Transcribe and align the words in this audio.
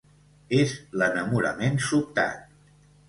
És 0.59 0.71
l'enamorament 1.01 1.77
sobtat. 1.91 2.43